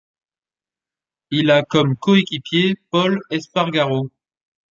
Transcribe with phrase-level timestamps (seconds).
[1.29, 4.09] Il a comme co-équipier Pol Espargaro.